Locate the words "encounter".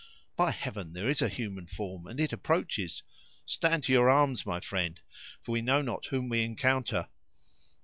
6.43-7.07